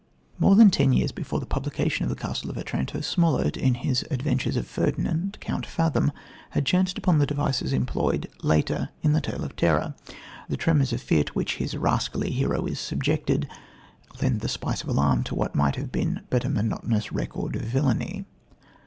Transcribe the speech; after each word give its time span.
More 0.39 0.55
than 0.55 0.71
ten 0.71 0.93
years 0.93 1.11
before 1.11 1.39
the 1.39 1.45
publication 1.45 2.03
of 2.03 2.09
The 2.09 2.15
Castle 2.15 2.49
of 2.49 2.57
Otranto, 2.57 3.01
Smollett, 3.01 3.55
in 3.55 3.75
his 3.75 4.03
Adventures 4.09 4.55
of 4.57 4.65
Ferdinand, 4.65 5.37
Count 5.39 5.63
Fathom, 5.63 6.11
had 6.49 6.65
chanced 6.65 6.97
upon 6.97 7.19
the 7.19 7.27
devices 7.27 7.71
employed 7.71 8.27
later 8.41 8.89
in 9.03 9.13
the 9.13 9.21
tale 9.21 9.43
of 9.43 9.55
terror. 9.55 9.93
The 10.49 10.57
tremors 10.57 10.91
of 10.91 11.03
fear 11.03 11.23
to 11.25 11.33
which 11.33 11.57
his 11.57 11.77
rascally 11.77 12.31
hero 12.31 12.65
is 12.65 12.79
subjected 12.79 13.47
lend 14.19 14.39
the 14.39 14.49
spice 14.49 14.81
of 14.81 14.89
alarm 14.89 15.21
to 15.25 15.35
what 15.35 15.53
might 15.53 15.75
have 15.75 15.91
been 15.91 16.21
but 16.31 16.45
a 16.45 16.49
monotonous 16.49 17.11
record 17.11 17.55
of 17.55 17.61
villainy. 17.61 18.25